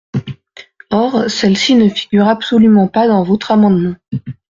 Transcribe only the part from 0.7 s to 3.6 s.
Or celle-ci ne figure absolument pas dans votre